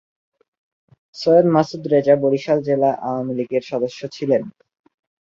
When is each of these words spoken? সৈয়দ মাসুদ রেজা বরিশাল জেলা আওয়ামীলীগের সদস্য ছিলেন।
সৈয়দ 1.15 1.45
মাসুদ 1.55 1.83
রেজা 1.93 2.15
বরিশাল 2.23 2.59
জেলা 2.61 2.91
আওয়ামীলীগের 3.07 3.63
সদস্য 3.71 3.99
ছিলেন। 4.15 4.41